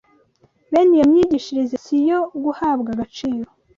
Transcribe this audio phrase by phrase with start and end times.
[0.71, 3.47] bene iyo myigishirize si iyo guhabwa agaciro